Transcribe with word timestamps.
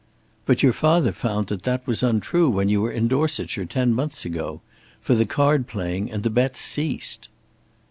"But 0.47 0.63
your 0.63 0.73
father 0.73 1.11
found 1.11 1.45
that 1.49 1.61
that 1.61 1.85
was 1.85 2.01
untrue 2.01 2.49
when 2.49 2.69
you 2.69 2.81
were 2.81 2.91
in 2.91 3.07
Dorsetshire, 3.07 3.65
ten 3.65 3.93
months 3.93 4.25
ago. 4.25 4.61
For 4.99 5.13
the 5.13 5.27
card 5.27 5.67
playing 5.67 6.09
and 6.11 6.23
the 6.23 6.31
bets 6.31 6.59
ceased." 6.59 7.29